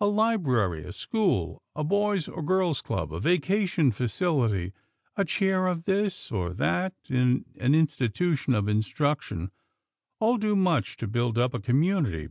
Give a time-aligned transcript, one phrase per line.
[0.00, 4.72] A library, a school, a boys' or girls' club, a vacation facility,
[5.16, 9.50] a "chair" of this or that in an institution of instruction,
[10.18, 12.24] all do much to build up a community.